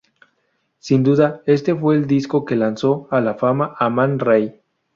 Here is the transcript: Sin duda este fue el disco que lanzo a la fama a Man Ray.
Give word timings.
Sin 0.79 1.03
duda 1.03 1.43
este 1.45 1.75
fue 1.75 1.93
el 1.93 2.07
disco 2.07 2.43
que 2.43 2.55
lanzo 2.55 3.07
a 3.11 3.21
la 3.21 3.35
fama 3.35 3.75
a 3.77 3.87
Man 3.91 4.17
Ray. 4.17 4.59